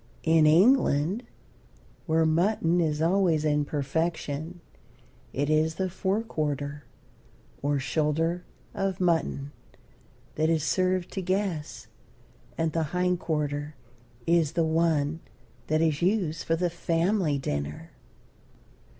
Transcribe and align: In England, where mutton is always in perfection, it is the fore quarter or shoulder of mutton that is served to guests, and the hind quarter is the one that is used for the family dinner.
In 0.23 0.47
England, 0.47 1.21
where 2.07 2.25
mutton 2.25 2.81
is 2.81 3.03
always 3.03 3.45
in 3.45 3.65
perfection, 3.65 4.59
it 5.31 5.47
is 5.47 5.75
the 5.75 5.91
fore 5.91 6.23
quarter 6.23 6.85
or 7.61 7.77
shoulder 7.77 8.43
of 8.73 8.99
mutton 8.99 9.51
that 10.37 10.49
is 10.49 10.63
served 10.63 11.11
to 11.11 11.21
guests, 11.21 11.85
and 12.57 12.71
the 12.71 12.81
hind 12.97 13.19
quarter 13.19 13.75
is 14.25 14.53
the 14.53 14.65
one 14.65 15.19
that 15.67 15.81
is 15.83 16.01
used 16.01 16.45
for 16.45 16.55
the 16.55 16.71
family 16.71 17.37
dinner. 17.37 17.91